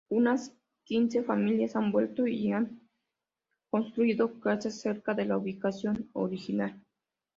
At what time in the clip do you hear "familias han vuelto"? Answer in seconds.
1.21-2.25